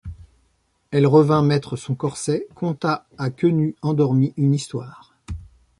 [0.89, 5.13] Elle revint mettre son corset, conta à Quenu endormi une histoire.